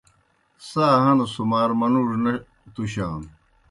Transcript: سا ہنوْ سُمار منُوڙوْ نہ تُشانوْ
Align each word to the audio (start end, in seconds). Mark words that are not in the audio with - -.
سا 0.69 0.85
ہنوْ 1.03 1.25
سُمار 1.33 1.69
منُوڙوْ 1.79 2.17
نہ 2.23 2.33
تُشانوْ 2.73 3.27